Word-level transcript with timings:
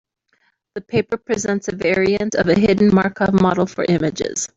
The 0.73 0.81
paper 0.81 1.15
presents 1.17 1.67
a 1.67 1.75
variant 1.75 2.33
of 2.33 2.47
a 2.47 2.55
hidden 2.59 2.87
Markov 2.87 3.39
model 3.39 3.67
for 3.67 3.83
images. 3.83 4.49